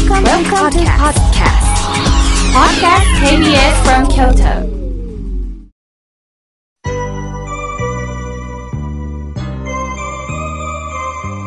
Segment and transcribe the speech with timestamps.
[0.00, 1.60] Welcome, Welcome to podcast.
[2.54, 4.40] Podcast KBS from Kyoto.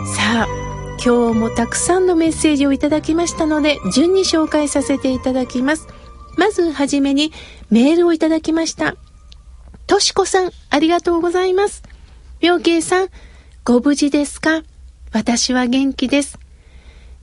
[0.06, 0.48] さあ、
[1.04, 5.88] 今日もたくさんのメッセージをいただきましたので、順に紹介させていただきます。
[6.38, 7.34] まずはじめに
[7.72, 8.96] メールをいただきました。
[9.88, 11.82] としこさん、ありがとうございます。
[12.40, 13.08] 妙慶さん、
[13.66, 14.62] ご無事ですか？
[15.12, 16.38] 私は元気です。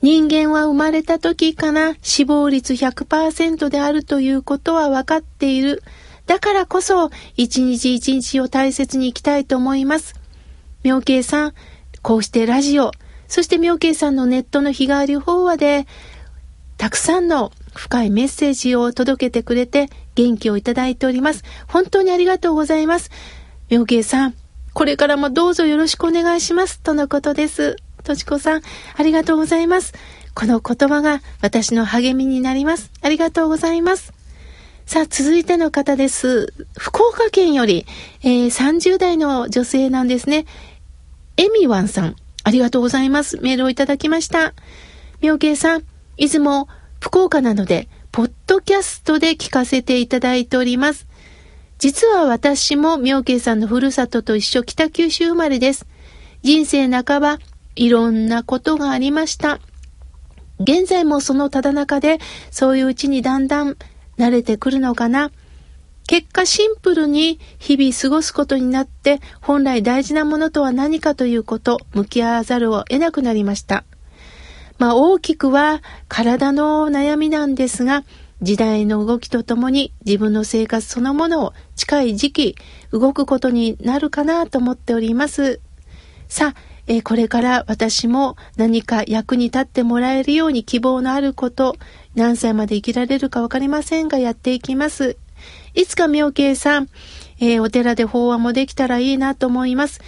[0.03, 5.83] 人間は生まれた時から死亡率100%であるということは分かっている。
[6.27, 10.15] だからこそ、一日一日を大切に生きたいと思います。
[10.83, 11.55] 妙慶さん、
[12.03, 12.93] こうしてラジオ、
[13.29, 15.87] そして妙慶さんのネットの日替わり法話で、
[16.79, 21.45] たくさんの深いメッセージを届けてくれて元気をいただいております。
[21.69, 23.11] 本当にありがとうございます。
[23.69, 24.35] 妙慶さん、
[24.73, 26.81] これからもどうぞよろしくお願いします。
[26.81, 27.77] とのことです。
[28.11, 28.63] とちこさん、
[28.97, 29.95] ありがとうございます。
[30.35, 32.91] この言葉が私の励みになります。
[33.03, 34.13] ありがとうございます。
[34.85, 36.53] さあ、続いての方です。
[36.77, 37.87] 福岡県より、
[38.23, 40.45] えー、30代の女性なんですね。
[41.37, 43.37] エミワンさん、ありがとうございます。
[43.37, 44.55] メールをいただきました。
[45.21, 45.85] 妙慶さん、
[46.17, 46.67] いつも
[46.99, 51.07] 福岡なので、ポッドキャストで聞かせていただいております。
[51.79, 55.87] 実は私も妙慶さんのふるさとと一緒北九州生まれです。
[56.43, 57.39] 人生半ば、
[57.77, 59.61] いろんなことがありました。
[60.59, 62.19] 現在もそのただ中で、
[62.51, 63.77] そういううちにだんだん
[64.19, 65.31] 慣れてくるのかな。
[66.07, 73.85] 結果シンプルに日々過ごすことになって、本来大事なものとは何かということ、向き合わざるを得なくなりました。
[74.79, 78.05] まあ大きくは体の悩みなんですが、
[78.43, 82.57] 時代の動きとともに自分の生活そのものを近い時期
[82.91, 85.61] 動くことになるかなと思っております。
[86.29, 91.77] さあ、え、これから私も何か役に立ってもらえるように希望のあること、
[92.17, 95.17] 何歳まで生きられるかわかりませんがやっていきます。
[95.75, 96.89] いつか妙慶さん、
[97.39, 100.01] えー、お寺で法話もできたらいいなと思います。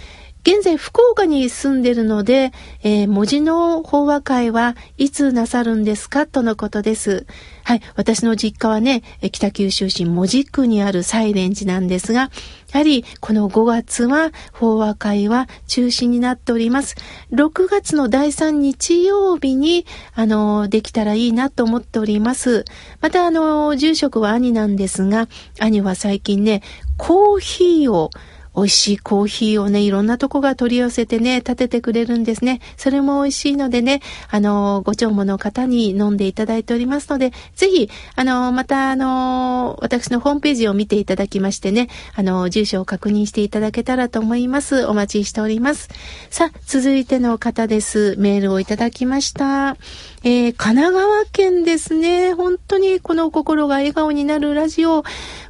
[0.45, 2.51] 現在福岡に住んでるので、
[2.83, 7.25] えー、文字の法話会はいつなさるんですかとのことです。
[7.63, 7.81] はい。
[7.95, 12.29] 私の実家はね、北九州市門司区にあるサイレン寺なんですが、
[12.73, 16.97] やはりこの5月は法話会は中止になっております。
[17.31, 22.65] 6月の第3日曜日に、あの、できたらいいなと思っております。
[22.99, 26.63] また、あの、住職は兄なんですが、兄は最近ね、
[26.97, 28.11] コーヒーを
[28.55, 32.61] 美味しいコーヒーをね、いろんなとこが取り寄せてね、立ててくれるんですね。
[32.77, 44.85] それも美味しいのでね、あの、ご長母の方に飲んでいただいておりますので、ぜひ、あの、また、あの、私のホームページを見ていただきましてね、あの、住所を確認していただけたらと思います。
[44.85, 45.89] お待ちしております。
[46.29, 48.15] さあ、続いての方です。
[48.17, 49.77] メールをいただきました。
[50.25, 52.33] えー、神奈川県ですね。
[52.33, 55.03] 本当にこの心が笑顔になるラジオ、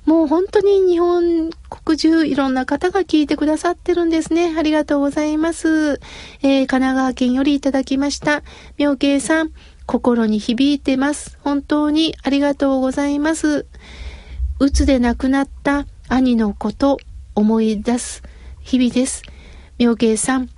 [0.05, 4.55] もう本当に日本国中いろんな方が聞いてくださってるんですね。
[4.57, 5.99] ありがとうございます。
[6.41, 8.41] えー、神奈川県よりいただきました。
[8.79, 9.51] 妙慶さん、
[9.85, 11.37] 心に響いてます。
[11.43, 13.67] 本当にありがとうございます。
[14.59, 16.97] うつで亡くなった兄のこと
[17.35, 18.23] 思い出す
[18.61, 19.21] 日々です。
[19.77, 20.49] 妙慶さん、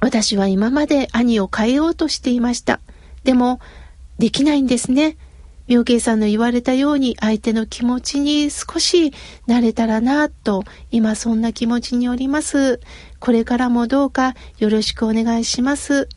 [0.00, 2.80] 私は今まで兄を変えようとしていました。
[3.24, 3.60] でも、
[4.18, 5.16] できないんですね。
[5.70, 9.12] 妙慶さんの言われたように相手の気持ちに少し
[9.46, 12.80] 慣れたらなと今そんな気持ちにおります。
[13.20, 16.08] これからもどうかよろしくお願いします。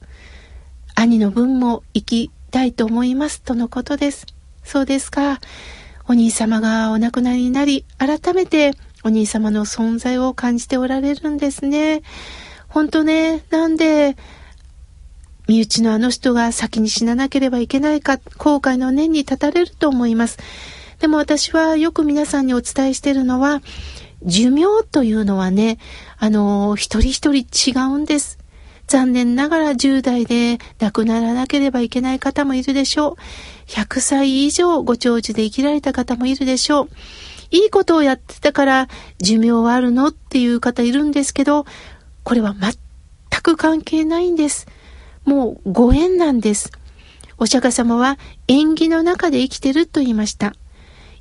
[0.95, 4.25] 兄の分も生きたいと思いますとのことです。
[4.63, 5.39] そうですか。
[6.07, 8.71] お兄様がお亡くなりになり、改めて
[9.03, 12.01] お兄様の存在を感じておられるんですね。
[12.69, 14.17] 本当ね、なんで
[15.47, 20.37] 身内のあの人が先に死ななければいけないか、後悔の念に立たれると思います。
[20.99, 23.61] でも私はよく皆さんにお伝えしているのは、
[24.23, 25.79] 寿命というのはね、
[26.17, 28.39] あの、一人一人違うんです。
[28.87, 33.15] 残念ながら10代で亡くならなければいけない方もいるでしょう。
[33.67, 36.89] 100歳以上ご長寿で生きられた方もいるでしょう。
[37.51, 38.87] いいことをやってたから
[39.19, 41.65] 寿命はあるのっていう方いるんですけど、
[42.23, 44.67] これは全く関係ないんです。
[45.25, 46.71] もうご縁なんです。
[47.37, 48.17] お釈迦様は
[48.47, 50.53] 縁起の中で生きてると言いました。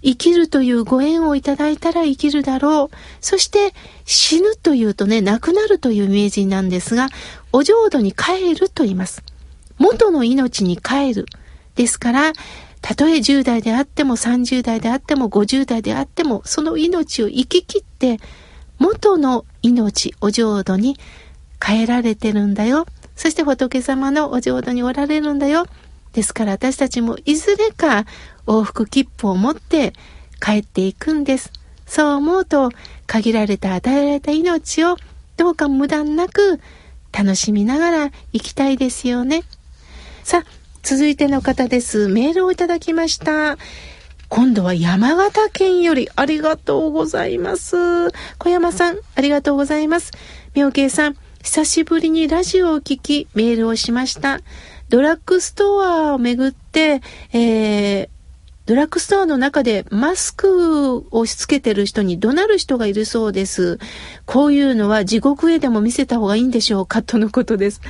[0.02, 2.96] 生きるというご縁をいただいたら生きるだろう。
[3.20, 3.72] そして
[4.04, 7.08] 死ぬというとね、亡くなるというイメージなんですが、
[7.52, 9.22] お浄土に帰ると言います。
[9.78, 11.26] 元の命に帰る。
[11.76, 12.32] ですから、
[12.80, 18.18] たとえ10代であっても30代であっても50代であっても、その命を生き切って、
[18.78, 20.96] 元の命、お浄土に
[21.60, 22.86] 帰られてるんだよ。
[23.22, 25.66] そして仏様のお浄土におられるんだよ。
[26.12, 28.04] ですから私たちもいずれか
[28.48, 29.92] 往復切符を持って
[30.44, 31.52] 帰っていくんです。
[31.86, 32.72] そう思うと
[33.06, 34.96] 限られた与えられた命を
[35.36, 36.58] どうか無駄なく
[37.12, 39.44] 楽しみながら生きたいですよね。
[40.24, 40.44] さあ、
[40.82, 42.08] 続いての方です。
[42.08, 43.56] メールをいただきました。
[44.28, 48.10] 今度は山形県よりありがとうございます。
[48.38, 50.10] 小山さん、ありがとうございます。
[50.56, 54.40] 妙慶さん、久しぶりにラジオを聞き、メールをしました。
[54.88, 57.02] ドラッグストアをめぐって、
[57.32, 58.08] えー、
[58.64, 63.80] ドラッグストアの中でマスクをしつけてる人に怒鳴る人がいるそうです。
[64.24, 67.80] こういうのは地獄へでも見せた方がいいんでしょうかとのことです。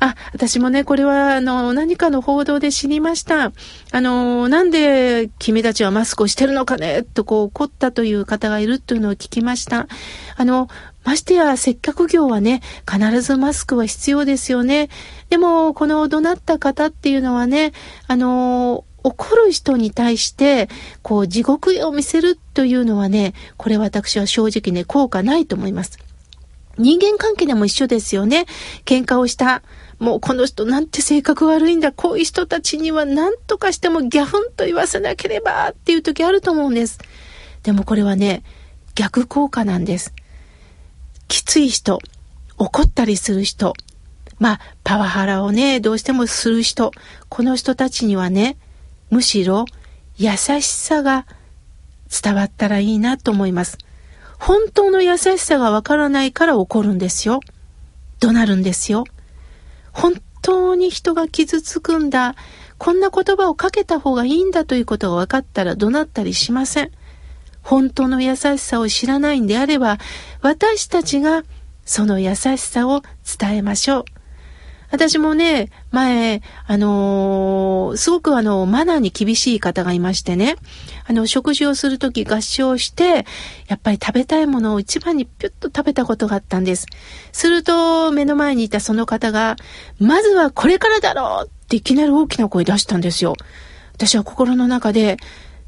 [0.00, 3.52] あ、私もね、これはあの、何かの報道で知りました。
[3.92, 7.02] あの、なんで君たちはマスクをしてるのかね？
[7.02, 9.88] とこう怒ったという方がいるというのを聞きました。
[10.36, 10.68] あの、
[11.04, 14.88] ましてや接客業はね、必ずマスクは必要ですよね。
[15.28, 17.72] でも、この怒鳴った方っていうのはね、
[18.06, 20.68] あの、怒る人に対して、
[21.02, 25.98] こう、地獄絵を見せるというのはね、これ私は正直ね、効果ないと思います。
[26.78, 28.46] 人間関係でも一緒ですよね。
[28.86, 29.62] 喧嘩をした。
[29.98, 31.92] もうこの人なんて性格悪いんだ。
[31.92, 36.98] こういう人たちには何とかしてもギャフンと言わせなければっていう時あると思うんです。
[37.62, 38.42] でもこれはね、
[38.94, 40.12] 逆効果なんです。
[41.34, 41.98] きつい人、
[42.58, 43.72] 怒ったりする人、
[44.38, 46.92] まあ、パワハラをね、どうしてもする人、
[47.28, 48.56] この人たちにはね、
[49.10, 49.64] むしろ
[50.16, 51.26] 優しさが
[52.22, 53.78] 伝わったらいいなと思います。
[54.38, 57.40] 本当の優しさがわからないから怒るんですよ。
[58.20, 59.02] 怒鳴るんですよ。
[59.90, 62.36] 本当に人が傷つくんだ。
[62.78, 66.92] こんな言葉をかけた方がいいんだということが分かったら怒鳴ったりしません。
[67.64, 69.98] 本当の優しさを知らないんであれば、
[70.42, 71.42] 私たちが
[71.84, 73.02] その優しさを
[73.38, 74.04] 伝えましょう。
[74.90, 80.54] 私もね、前、あのー、すごくあの、マナーに厳しい方がいましてね、
[81.04, 83.26] あの、食事をするとき合唱して、
[83.66, 86.86] やっぱり食べたいものを一番にピュッと食べたことがあったんです。
[87.32, 89.56] すると、目の前にいたその方が、
[89.98, 93.34] まずはこれからだろうっていきなり大きな声出したんですよ。
[93.94, 95.16] 私は心の中で、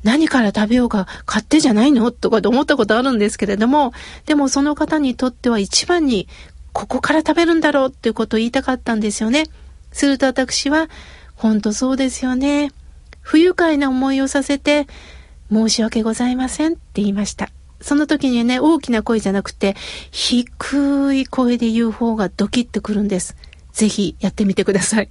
[0.02, 3.92] 何から食べようか買ってじゃないのとかと思ったことあるんですけれども、
[4.26, 6.28] でもその方にとっては一番に
[6.72, 9.44] ここから食べるんだろうっていうことを言いたかったんですよね。
[9.92, 10.90] すると私は、
[11.34, 12.70] 本当そうですよね。
[13.22, 14.86] 不愉快な思いをさせて、
[15.50, 17.48] 申し訳ございませんって言いました。
[17.80, 19.74] その時にね、大きな声じゃなくて、
[20.10, 23.36] 低い声で言う方がドキッとくるんです。
[23.72, 25.08] ぜひやってみてください。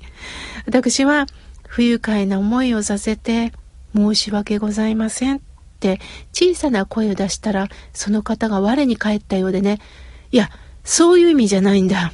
[0.67, 1.25] 私は、
[1.67, 3.53] 不愉快な思いをさせて、
[3.95, 5.39] 申し訳ございませんっ
[5.79, 5.99] て
[6.33, 9.79] 小さな声を出したら、その方が我に返ったようでね、
[10.31, 10.49] いや、
[10.83, 12.13] そういう意味じゃないんだ。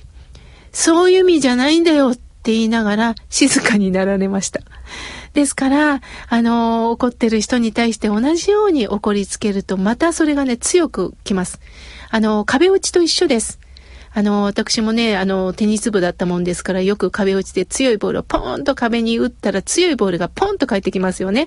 [0.71, 4.61] そういう意味じゃないんだよって言いながら静かになられました。
[5.33, 11.59] ですから、あの、怒ってる人に対して同じように怒りつけると、またそれがね、強くきます。
[12.09, 13.59] あの、壁打ちと一緒です。
[14.13, 21.45] あの、私もね、あの、テニス部だったもんですから、よく壁打ちで強いボールをポーンと壁に打ったら強いボールがポンと返ってきますよね。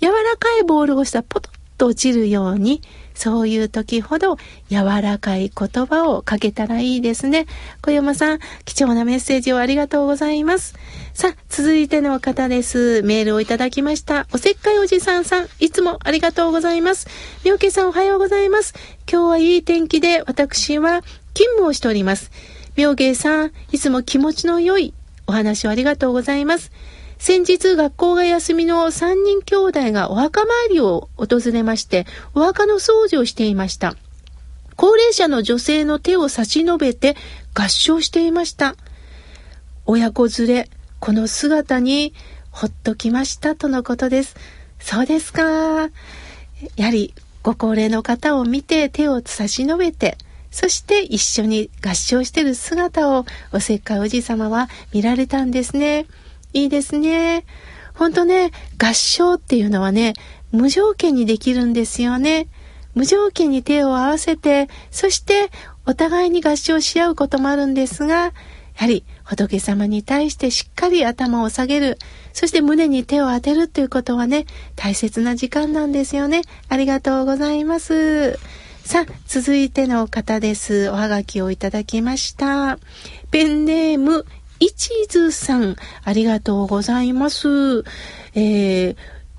[0.00, 2.82] 柔らかいボールをしたらポトッと落ちるように、
[3.14, 4.36] そういう時ほど
[4.68, 7.46] 柔らかい言葉をかけたらいいですね。
[7.80, 10.74] 小山さん、貴重なメッセージをありがとうございます。
[11.14, 13.02] さあ、続いての方です。
[13.02, 14.26] メールをいただきました。
[14.32, 17.06] おせっかいおじさんさん、いつもありがとうございます。
[17.44, 18.74] みょうけさんおはようございます。
[19.10, 21.02] 今日はいい天気で、私は
[21.34, 22.30] 勤務をしております。
[22.76, 24.94] 妙芸さん、いつも気持ちの良い
[25.26, 26.72] お話をありがとうございます。
[27.18, 33.96] 先日学校が休みの3人兄弟がお墓参りを訪れまして、お墓の掃除をしていました。
[34.76, 37.16] 高齢者の女性の手を差し伸べて
[37.54, 38.76] 合唱していました。
[39.86, 42.14] 親子連れ、この姿に
[42.50, 44.36] ほっときましたとのことです。
[44.80, 45.42] そうですか。
[46.76, 50.18] やはりご高齢の方を見て手を差し伸べて、
[50.54, 56.06] そして一緒に合唱してる姿をおせっかいおじさまは見られたんですね。
[56.52, 57.44] いいですね。
[57.94, 60.12] ほんとね、合唱っていうのはね、
[60.52, 62.46] 無条件にできるんですよね。
[62.94, 65.50] 無条件に手を合わせて、そして
[65.86, 68.32] お互いに合唱し合うこともあるんですが、や
[68.76, 71.98] はり仏様に対してしっかり頭を下げる、
[72.32, 74.46] そして胸に手を当てるということはね、
[74.76, 76.42] 大切な時間なんですよね。
[76.68, 78.38] ありがとうございます。
[78.84, 80.90] さあ、続いての方です。
[80.90, 82.78] おはがきをいただきました。
[83.30, 84.26] ペンネーム、
[84.60, 87.82] 一途さん、ありがとうございます。
[88.34, 88.96] えー、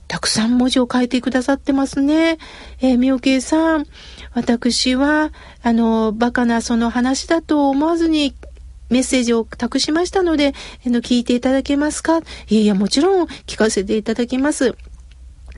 [0.07, 2.39] たくさん文字を書いてくださってますね。
[2.81, 3.85] えー、みおけいさん、
[4.33, 8.33] 私は、あの、バカなその話だと思わずに
[8.89, 10.55] メッセージを託しましたので、
[10.87, 12.17] あの、聞いていただけますか？
[12.49, 14.75] いやいや、もちろん聞かせていただきます。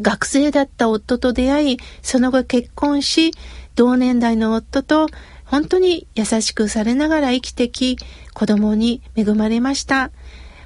[0.02, 3.32] 学生だった夫と出会い、その後結婚し、
[3.78, 5.08] 同年代の夫と
[5.46, 7.98] 本当に優しくされながら生きてき、
[8.34, 10.12] 子供に恵まれました。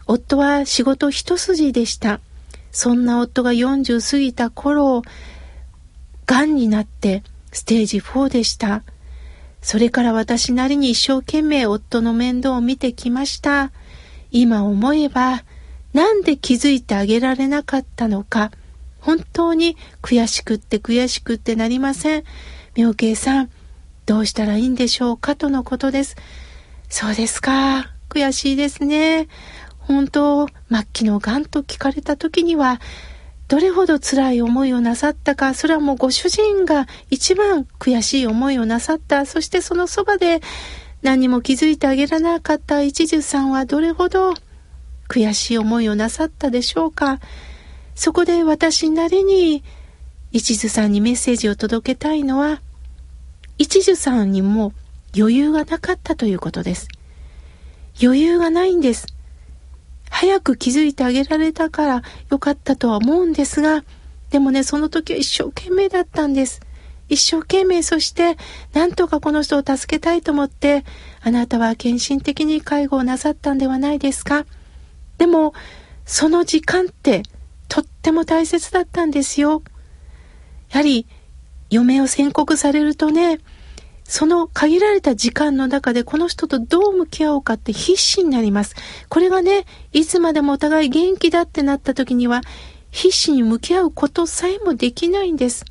[0.08, 2.22] 夫は仕事一筋でした。
[2.72, 5.04] そんな夫が40過ぎた頃、
[6.26, 8.84] 癌になってステージ4でした。
[9.62, 13.72] それから私なりに一生懸命夫の面倒を見てきました。
[14.32, 15.44] 今思えば、
[15.92, 18.52] なんで気づいてあげられなかったのか、
[19.02, 22.24] 本当に悔しくって悔しくってなりません。
[22.76, 23.50] 妙慶さん、
[24.06, 26.16] どうしたらいいんでしょうかとのことです。
[26.90, 27.92] そうですか。
[28.10, 29.28] 悔しいですね。
[29.80, 32.80] 本当、末期の癌と聞かれた時には、
[33.50, 40.42] どれほど辛い思いをなさったか、それはもうご主人が一番悔しい思いをなさった、そしてそのそばで
[41.02, 44.34] 何も気づいてあげられなかった一途さんはどれほど
[45.10, 47.20] 悔しい思いをなさったでしょうか。
[47.96, 49.64] そこで私なりに
[50.32, 52.62] 一途さんにメッセージを届けたいのは、
[53.58, 54.74] 一途さんにも
[55.16, 56.88] 余裕がなかったということです。
[58.02, 59.08] 余裕がないんです。
[60.10, 63.84] 早く気づいてあげられたからよかったとは思うんですが、
[64.30, 66.62] でもね、その時は一生懸命だったんです。
[67.10, 68.38] 一生懸命、そして、
[68.72, 70.86] なんとかこの人を助けたいと思って、
[71.22, 74.46] あなたは献身的に介護をなさったんではないですか
[75.18, 75.54] でも、
[76.06, 77.24] その時間って、
[77.68, 79.62] とっても大切だったんですよ。
[80.72, 81.06] やはり、
[81.70, 83.40] 嫁を宣告されるとね、
[84.04, 88.76] その限られた時間の中でこの人とどう向き合おうかって必死になります。
[89.08, 92.42] これがね、いつまでもお互い元気だってなった時には、
[92.90, 95.64] 必死に向き合うことさえもできないんです。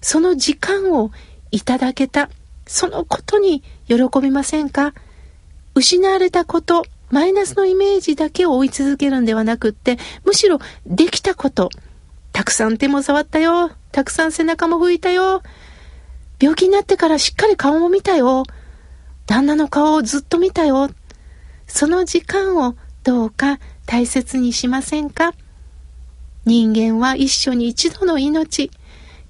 [0.00, 1.12] その時間を
[1.52, 2.30] いただけた、
[2.66, 4.92] そのことに喜びませんか？
[5.74, 11.70] 失われたこと、マイナスのイメージだけを追い続けるんではなくって、むしろできたこと、
[12.32, 15.42] たくさん手も触ったよ、たくさん背中も拭いたよ、
[16.38, 18.42] 病気になってからしっかり顔も見たよ。
[19.24, 20.90] 旦那の顔をずっと見たよ。
[21.66, 25.32] その時間をどうか大切にしませんか？
[26.44, 28.70] 人間は一緒に一度の命。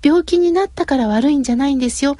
[0.02, 2.16] 病気になったから悪いんじゃないんですよ。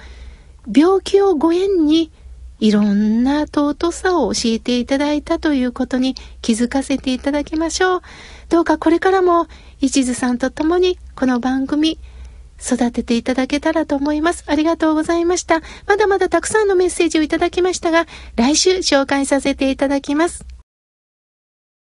[0.73, 2.13] 病気をご縁に
[2.61, 8.03] いろんな尊さを教えていただいたということに気づかせていただきましょう。
[8.51, 9.49] どうかこれからも
[9.81, 11.99] 一途さんと共にこの番組
[12.61, 14.45] 育てていただけたらと思います。
[14.47, 15.63] ありがとうございました。
[15.87, 20.56] まだまだたくさんのメッセージをいただきましたが、来週紹介させていただきます。